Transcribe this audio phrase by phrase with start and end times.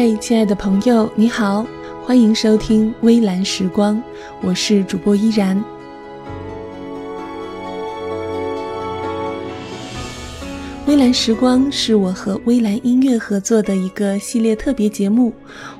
[0.00, 1.66] 嗨，亲爱的朋友，你好，
[2.04, 4.00] 欢迎收听微蓝时光，
[4.40, 5.60] 我是主播依然。
[10.86, 15.32] 微蓝时光是我和微蓝音乐合作的一个系列特别节目，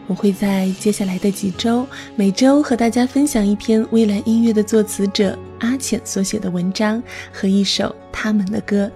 [0.09, 7.01] 我会在接下来的几周，每周和大家分享一篇微蓝音乐的作词者阿浅所写的文章
[7.33, 8.91] 和一首他们的歌，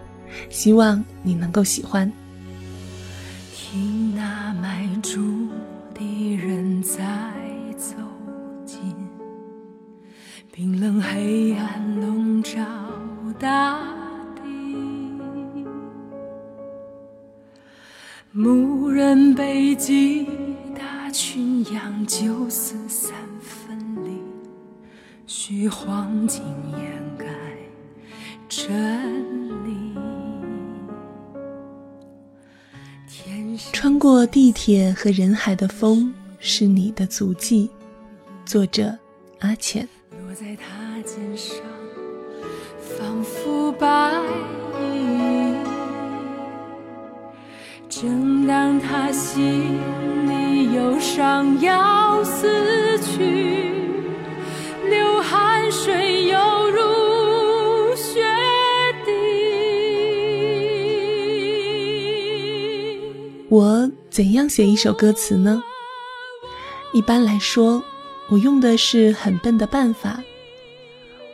[0.51, 2.13] 希望你能够喜欢。
[5.03, 5.51] 听那迈出
[5.95, 6.99] 的人在
[7.77, 7.97] 走
[8.65, 8.95] 近，
[10.53, 12.61] 冰冷黑暗笼罩
[13.39, 13.79] 大
[14.37, 14.43] 地，
[18.31, 20.29] 牧人背脊
[20.75, 24.23] 大群羊就此三分离，
[25.27, 26.43] 虚晃竟
[26.79, 27.27] 掩盖
[28.49, 29.02] 真。
[34.03, 37.71] 过地铁和人海的风是你的足迹，
[38.45, 38.93] 作者
[39.39, 39.89] 阿浅。
[40.11, 41.55] 落在他肩上，
[42.81, 44.13] 仿佛白
[44.81, 45.55] 衣。
[47.89, 49.71] 正当他心
[50.29, 53.72] 里忧伤要死去，
[63.53, 65.63] 我怎样写一首歌词呢？
[66.95, 67.85] 一般来说，
[68.31, 70.25] 我用的是很笨的办法。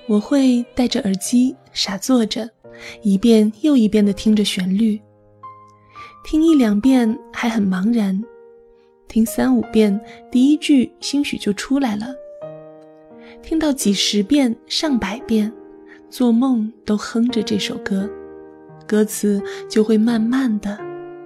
[0.09, 2.51] 我会戴着耳机傻坐着，
[3.03, 5.01] 一遍又一遍地听着旋律，
[6.25, 8.21] 听一两遍还很茫然，
[9.07, 12.13] 听三五遍第一句兴许就出来了，
[13.41, 15.53] 听到几十遍上百遍，
[16.11, 18.11] 做梦都哼着这首歌，
[18.89, 20.77] 歌词就会慢慢的、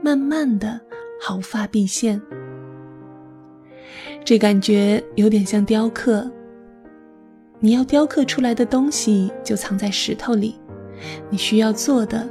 [0.02, 0.80] 慢慢的
[1.20, 2.20] 毫发毕现。
[4.24, 6.30] 这感觉有点像雕刻。
[7.60, 10.56] 你要雕刻出来的东西就藏在石头里，
[11.30, 12.28] 你需要做的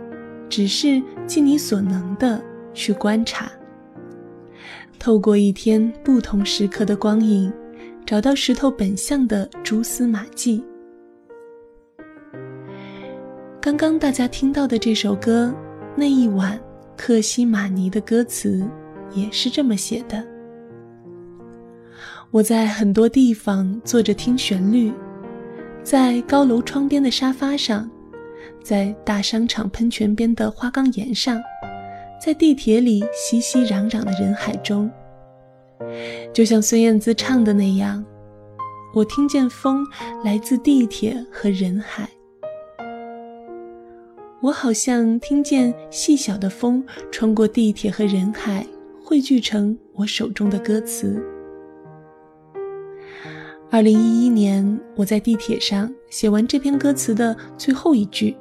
[0.49, 2.41] 只是尽你所能的
[2.73, 3.49] 去观察，
[4.99, 7.51] 透过一天不同时刻的光影，
[8.05, 10.61] 找到石头本相的蛛丝马迹。
[13.61, 15.53] 刚刚大家听到的这首歌
[15.95, 16.59] 《那一晚
[16.95, 18.67] 克西玛尼》的歌词
[19.13, 20.23] 也是这么写的。
[22.29, 24.93] 我在很多地方坐着听旋律，
[25.83, 27.89] 在高楼窗边的沙发上，
[28.63, 31.41] 在大商场喷泉边的花岗岩上，
[32.23, 34.89] 在地铁里熙熙攘攘的人海中，
[36.33, 38.05] 就像孙燕姿唱的那样，
[38.93, 39.85] 我听见风
[40.23, 42.07] 来自地铁和人海。
[44.41, 48.65] 我好像听见细小的风穿过地铁和人海，
[48.99, 51.23] 汇聚成我手中的歌词。
[53.69, 58.35] 二零一一年，我在地铁上写完这篇歌词的最后一句。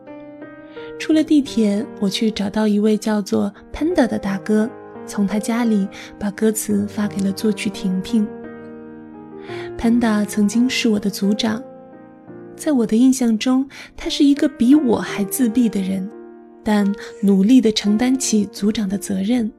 [0.98, 4.70] 出了地铁，我去找到一位叫做 Panda 的大哥，
[5.04, 5.86] 从他家里
[6.18, 8.26] 把歌词发给了作曲婷婷。
[9.76, 11.62] Panda 曾经是我的组长，
[12.60, 13.66] 在我的印象中，
[13.96, 16.06] 他是一个比我还自闭的人，
[16.62, 16.86] 但
[17.22, 19.50] 努力地承担起组长的责任。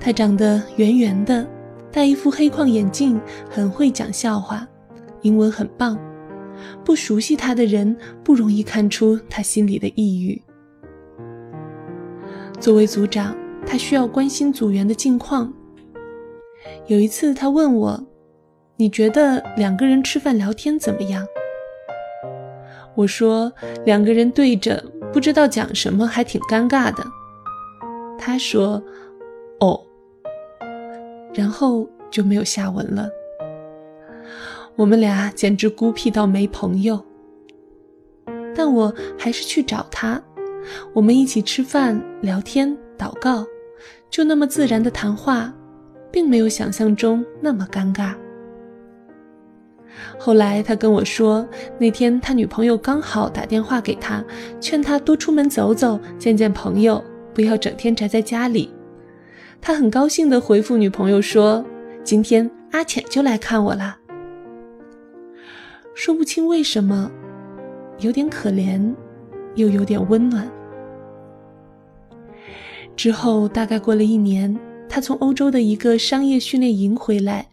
[0.00, 1.48] 他长得圆圆的。
[1.92, 4.66] 戴一副黑框眼镜，很会讲笑话，
[5.20, 5.96] 英文很棒。
[6.84, 10.42] 不熟悉他的人不容易看出他心里的抑郁。
[12.58, 15.52] 作为组长，他需要关心组员的近况。
[16.86, 18.04] 有一次，他问我
[18.78, 21.24] ：“你觉得两个人吃饭聊天怎么样？”
[22.94, 23.52] 我说
[23.84, 24.82] ：“两个人对着
[25.12, 27.04] 不知道讲什么，还挺尴尬的。”
[28.18, 28.82] 他说
[29.60, 29.80] ：“哦。”
[31.34, 33.08] 然后就没有下文了。
[34.76, 37.02] 我们俩简直孤僻到没朋友。
[38.54, 40.22] 但我还是去找他，
[40.92, 43.46] 我们一起吃饭、聊天、祷告，
[44.10, 45.50] 就那么自然的谈话，
[46.10, 48.14] 并没有想象中那么尴尬。
[50.18, 51.46] 后来他跟我说，
[51.78, 54.24] 那天他女朋友刚好打电话给他，
[54.60, 57.02] 劝他多出门走走，见见朋友，
[57.34, 58.72] 不要整天宅在家里。
[59.60, 61.64] 他很高兴地回复女朋友说
[62.02, 63.98] ：“今天阿浅就来看我了。”
[65.94, 67.10] 说不清为什么，
[68.00, 68.94] 有点可怜，
[69.54, 70.50] 又有点温暖。
[72.96, 74.58] 之后大概过了一年，
[74.88, 77.46] 他从欧洲的一个商业训练营回来，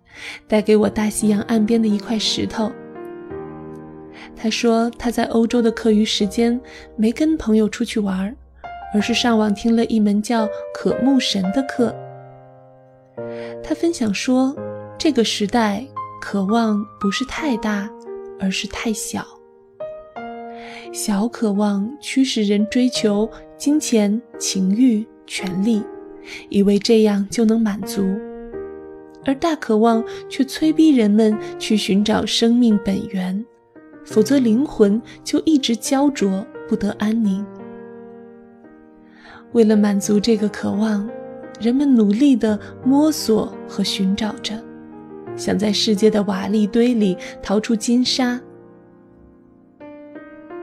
[0.48, 2.72] 带给我大西洋岸边的一块石头。
[4.36, 6.60] 他说他在欧洲的课余时间
[6.96, 8.36] 没跟朋友出去玩
[8.94, 11.94] 而是上网听了一门叫“渴慕神”的课。
[13.64, 14.56] 他分享说，
[14.98, 15.86] 这个时代
[16.22, 17.90] 渴望不是太大，
[18.40, 19.26] 而是太小。
[20.92, 25.84] 小渴望驱使人追求金钱、情欲、权力，
[26.50, 28.02] 以为这样就能满足；
[29.30, 33.46] 而大渴望却催逼人们去寻找生命本源，
[34.04, 37.46] 否则灵魂就一直焦灼，不得安宁。
[39.52, 41.08] 为了满足这个渴望，
[41.62, 44.56] 人们努力地摸索和寻找着，
[45.36, 48.42] 想在世界的瓦砾堆里淘出金沙。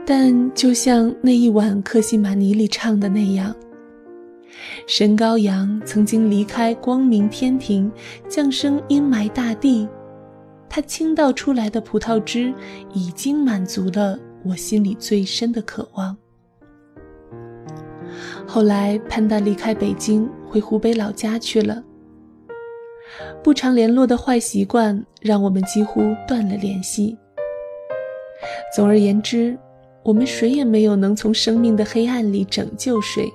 [0.04, 3.54] 但就像那一晚克西玛尼里唱的那样，
[4.86, 7.90] 神羔羊曾经离开光明天庭，
[8.28, 9.88] 降生阴霾大地，
[10.68, 12.54] 它倾倒出来的葡萄汁
[12.92, 16.16] 已经满足了我心里最深的渴望。
[18.46, 21.82] 后来潘达离开北京，回湖北老家去了。
[23.42, 27.18] 不常联络的坏习惯让我们几乎断了联系。
[28.74, 29.58] 总而言之。
[30.04, 33.28] 我们谁也没有能从生命的黑暗里拯救谁，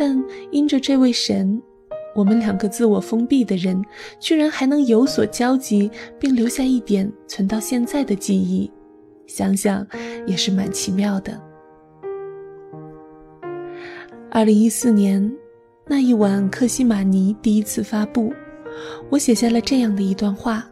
[0.00, 1.60] 但因着这位神，
[2.14, 3.84] 我们两个自我封闭的人，
[4.20, 5.90] 居然还能有所交集，
[6.20, 8.70] 并留下一点存到现在的记忆，
[9.26, 9.84] 想想
[10.24, 11.36] 也是蛮奇妙的。
[14.30, 15.36] 二零一四年
[15.84, 18.32] 那一晚，克西玛尼第一次发布，
[19.10, 20.64] 我写下了这样的一段话。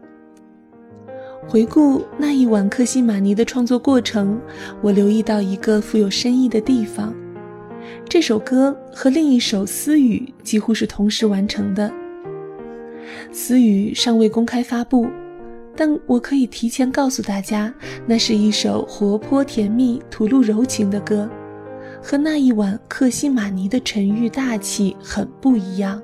[1.49, 4.41] 回顾那一晚克西玛尼的创作过程，
[4.83, 7.13] 我留意到一个富有深意的地方。
[8.09, 11.91] 这首歌和另一首《私语》几乎是同时完成的。
[13.33, 15.09] 《私语》尚未公开发布，
[15.75, 17.73] 但我可以提前告诉大家，
[18.07, 21.29] 那是一首活泼甜蜜、吐露柔情的歌，
[22.01, 26.01] 和那一晚克西玛尼的沉郁大气很不一样。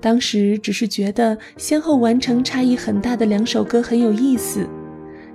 [0.00, 4.66] 当时只是觉得先后完成差异很大的两首歌很有意思，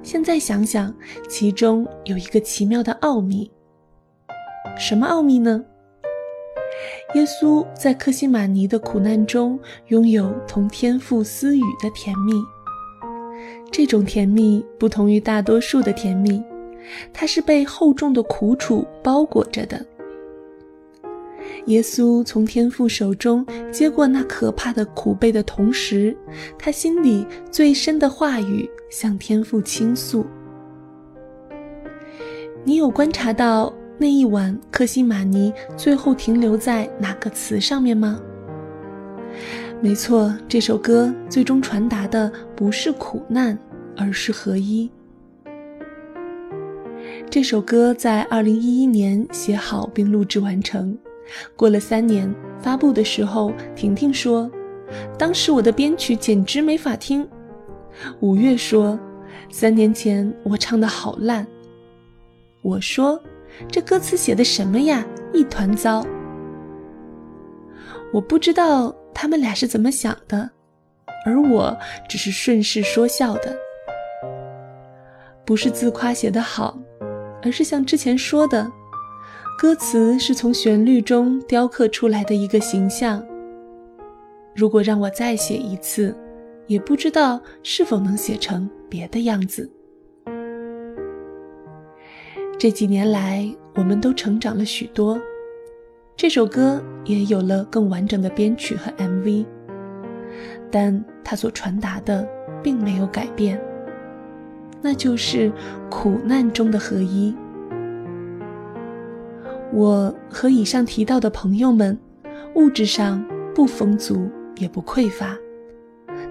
[0.02, 0.94] 现在想想，
[1.30, 3.50] 其中有一个奇妙的奥秘。
[4.80, 5.62] 什么奥秘呢？
[7.14, 12.34] 耶稣在克西玛尼的苦难中拥有同天父私语的甜蜜，
[13.70, 16.42] 这种甜蜜不同于大多数的甜蜜，
[17.14, 19.86] 它是被厚重的苦楚包裹着的。
[21.66, 26.16] 耶稣从天父手中接过那可怕的苦悲的同时，
[26.58, 30.26] 他心里最深的话语向天父倾诉。
[32.64, 38.18] 你有观察到那一晚克西玛尼最后停留在哪个词上面吗？
[39.82, 43.60] 没错，这首歌最终传达的不是苦难，
[43.98, 44.90] 而是合一。
[47.30, 50.98] 这首歌在二零一一年写好并录制完成。
[51.58, 54.50] 过了三年，发布的时候，婷婷说
[55.20, 57.28] ：“当时我的编曲简直没法听。”
[58.22, 58.98] 五月说
[59.52, 61.46] ：“三年前我唱的好烂。”
[62.64, 63.22] 我说
[63.70, 66.06] ：“这歌词写的什么呀，一团糟。”
[68.12, 70.50] 我不知道他们俩是怎么想的，
[71.26, 73.56] 而我只是顺势说笑的，
[75.46, 76.80] 不是自夸写得好，
[77.44, 78.70] 而是像之前说的。
[79.60, 83.24] 歌词是从旋律中雕刻出来的一个形象。
[84.56, 86.16] 如果让我再写一次，
[86.68, 89.70] 也不知道是否能写成别的样子。
[92.60, 95.18] 这几年来，我们都成长了许多，
[96.18, 99.46] 这首歌也有了更完整的编曲和 MV，
[100.70, 102.28] 但它所传达的
[102.62, 103.58] 并没有改变，
[104.82, 105.50] 那就是
[105.90, 107.34] 苦难中的合一。
[109.72, 111.98] 我和以上提到的朋友们，
[112.56, 113.26] 物质上
[113.56, 115.38] 不丰足也不匮乏，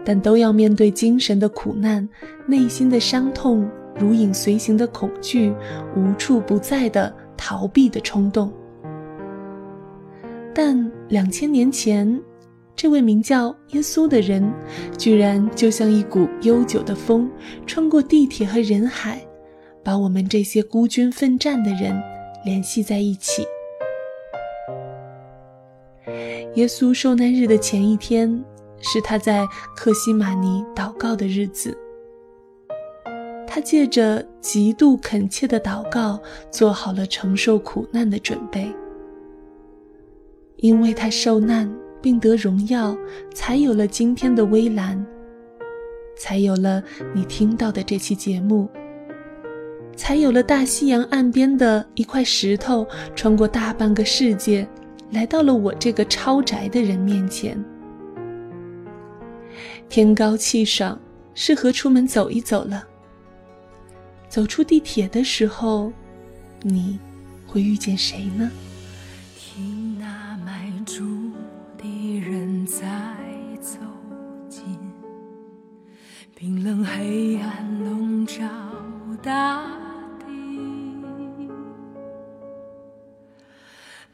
[0.04, 2.06] 但都要面对精神的苦难、
[2.46, 3.66] 内心的伤痛、
[3.98, 5.54] 如影随形的恐惧、
[5.96, 8.52] 无处不在的逃避的冲动。
[10.54, 12.20] 但两千年前，
[12.74, 14.52] 这位名叫耶稣的人，
[14.96, 17.30] 居然就像一股悠久的风，
[17.66, 19.20] 穿过地铁和人海，
[19.82, 22.00] 把我们这些孤军奋战的人。
[22.44, 23.44] 联系在一起。
[26.54, 28.42] 耶稣受难日的前一天，
[28.80, 31.76] 是他在克西玛尼祷告的日子。
[33.50, 38.70] 他借着极度恳切的祷告，做好了承受苦难的准备。
[40.56, 42.96] 因为他受难并得荣耀，
[43.34, 45.04] 才有了今天的微蓝，
[46.16, 46.82] 才有了
[47.14, 48.68] 你听到的这期节目。
[49.96, 52.86] 才有了大西洋岸边的一块石头，
[53.16, 54.68] 穿过大半个世界，
[55.10, 57.58] 来到了我这个超宅的人面前。
[59.88, 60.96] 天高气爽，
[61.34, 62.84] 适合出门走一走了。
[64.28, 65.92] 走出地铁的时候，
[66.62, 66.98] 你
[67.46, 68.50] 会遇见谁呢？
[69.36, 71.32] 听那迈出
[71.78, 72.84] 的人在
[73.60, 73.78] 走
[74.48, 74.64] 近，
[76.34, 78.44] 冰冷黑暗笼罩
[79.22, 79.66] 大
[80.20, 81.48] 地，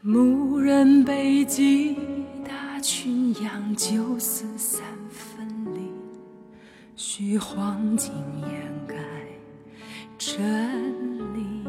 [0.01, 1.99] 牧人背脊，
[2.47, 4.81] 大群羊九死三
[5.11, 5.91] 分离，
[6.95, 8.94] 虚晃竟掩盖。
[10.37, 10.43] 真
[11.33, 11.63] 理，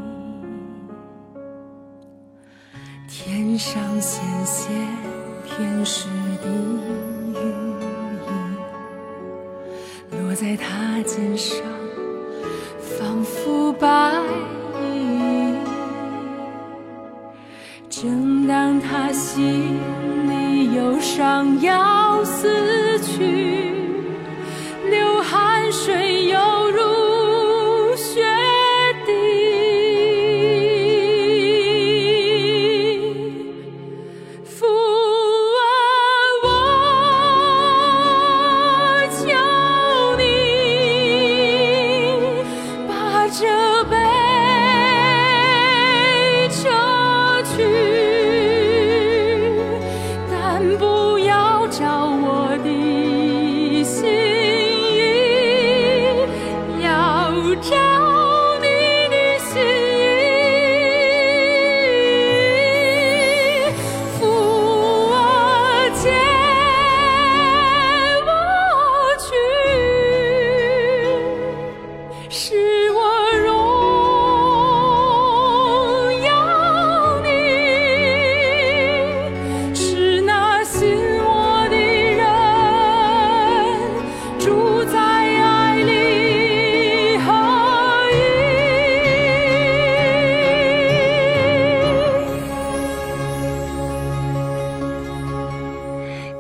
[3.07, 4.73] 天上显现
[5.45, 6.07] 天使
[6.41, 7.35] 的羽
[10.09, 11.61] 翼，落在他肩上，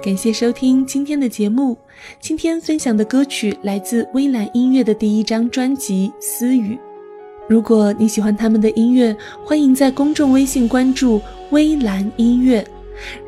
[0.05, 1.75] 感谢收听今天的节目。
[2.19, 6.75] 今天分享的歌曲来自微蓝音乐的第一张专辑《私语》。
[7.49, 11.19] 如果你喜欢他们的音乐，欢迎在公众微信关注
[11.49, 12.63] 微蓝音乐。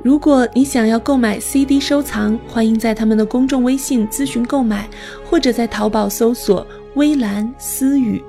[0.03, 4.87] 如果你想要购买 CD 收藏，欢迎在他们的公众微信咨询购买，
[5.25, 8.23] 或者在淘宝搜索“微蓝私语”。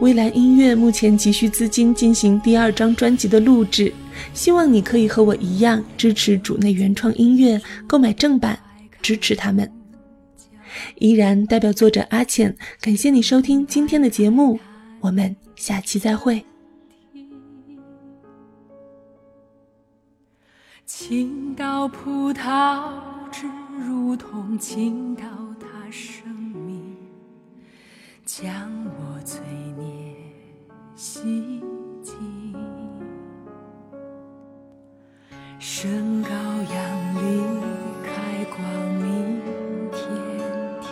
[0.00, 3.92] 微蓝音乐目前急需资金进行第二张专辑的录制。
[4.32, 8.58] 希望你可以和我一样支持主内原创音乐，购买正版，
[9.02, 9.70] 支持他们。
[10.96, 14.58] 依然代表作者阿浅，感谢你收听今天的节目，
[15.00, 16.44] 我们下期再会。
[20.86, 22.92] 青岛葡萄
[23.32, 23.46] 汁
[23.86, 25.24] 如同青岛
[25.58, 26.28] 他生
[26.66, 26.94] 命，
[28.24, 29.40] 将我罪
[29.78, 29.86] 孽
[30.94, 31.62] 洗
[32.02, 32.14] 净。
[35.58, 37.42] 身高扬离
[38.04, 38.60] 开光
[39.02, 39.40] 明
[39.90, 39.98] 天
[40.82, 40.86] 庭，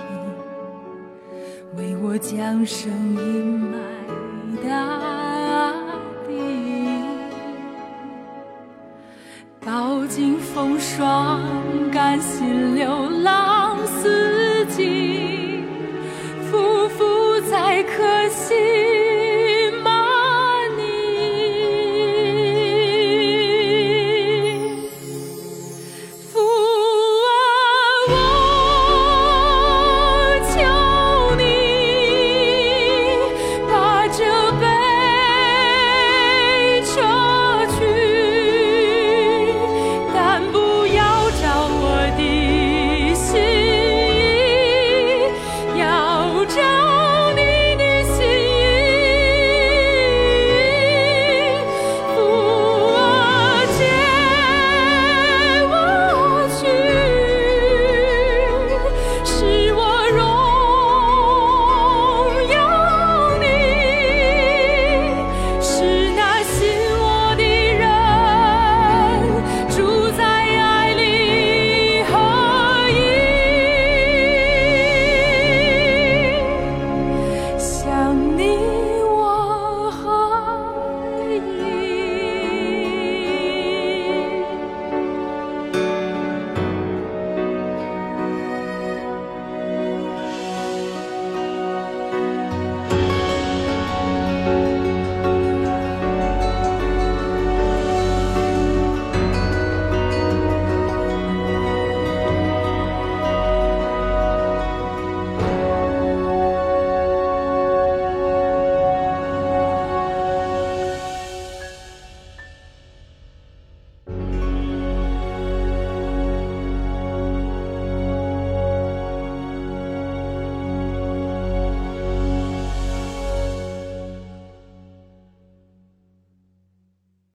[1.77, 3.77] 为我将声音埋
[4.67, 4.71] 大
[6.27, 6.31] 地。
[9.65, 11.43] 饱经风霜，
[11.93, 15.21] 甘心流浪四季。